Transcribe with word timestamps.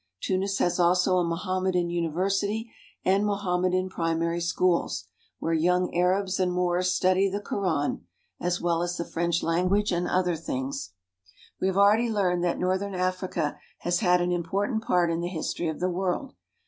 Tunis 0.19 0.57
has 0.57 0.79
also 0.79 1.17
a 1.17 1.23
Mohammedan 1.23 1.91
university 1.91 2.71
and 3.05 3.23
Mohammedan 3.23 3.87
primary 3.87 4.41
schools, 4.41 5.05
where 5.37 5.53
young 5.53 5.93
Arabs 5.95 6.39
and 6.39 6.51
Moors 6.51 6.89
study 6.91 7.29
the 7.29 7.39
Koran, 7.39 8.07
as 8.39 8.59
well 8.59 8.81
as 8.81 8.97
the 8.97 9.05
French 9.05 9.43
language 9.43 9.91
and 9.91 10.07
other 10.07 10.35
things. 10.35 10.93
We 11.59 11.67
have 11.67 11.77
already 11.77 12.09
learned 12.09 12.43
that 12.43 12.57
northern 12.57 12.95
Africa 12.95 13.59
has 13.81 13.99
had 13.99 14.21
an 14.21 14.31
important 14.31 14.81
part 14.83 15.11
in 15.11 15.21
the 15.21 15.27
history 15.27 15.67
of 15.67 15.79
the 15.79 15.87
world. 15.91 16.33